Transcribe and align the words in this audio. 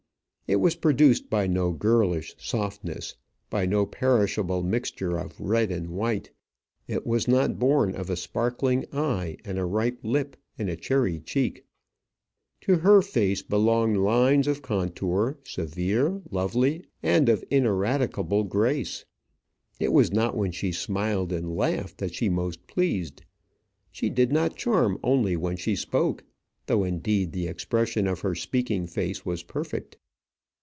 It 0.53 0.59
was 0.59 0.75
produced 0.75 1.29
by 1.29 1.47
no 1.47 1.71
girlish 1.71 2.35
softness, 2.37 3.15
by 3.49 3.65
no 3.65 3.85
perishable 3.85 4.61
mixture 4.63 5.17
of 5.17 5.39
white 5.39 5.71
and 5.71 5.97
red; 5.97 6.29
it 6.89 7.07
was 7.07 7.25
not 7.25 7.57
born 7.57 7.95
of 7.95 8.09
a 8.09 8.17
sparkling 8.17 8.83
eye, 8.91 9.37
and 9.45 9.57
a 9.57 9.63
ripe 9.63 9.99
lip, 10.03 10.35
and 10.59 10.69
a 10.69 10.75
cherry 10.75 11.21
cheek. 11.21 11.63
To 12.67 12.79
her 12.79 13.01
face 13.01 13.41
belonged 13.41 13.95
lines 13.95 14.45
of 14.45 14.61
contour, 14.61 15.39
severe, 15.45 16.21
lovely, 16.29 16.83
and 17.01 17.29
of 17.29 17.45
ineradicable 17.49 18.43
grace. 18.43 19.05
It 19.79 19.93
was 19.93 20.11
not 20.11 20.35
when 20.35 20.51
she 20.51 20.73
smiled 20.73 21.31
and 21.31 21.55
laughed 21.55 21.97
that 21.99 22.13
she 22.13 22.27
most 22.27 22.67
pleased. 22.67 23.23
She 23.89 24.09
did 24.09 24.33
not 24.33 24.57
charm 24.57 24.99
only 25.01 25.37
when 25.37 25.55
she 25.55 25.77
spoke; 25.77 26.25
though, 26.65 26.83
indeed, 26.83 27.31
the 27.31 27.47
expression 27.47 28.05
of 28.05 28.19
her 28.19 28.35
speaking 28.35 28.85
face 28.85 29.25
was 29.25 29.43
perfect. 29.43 29.97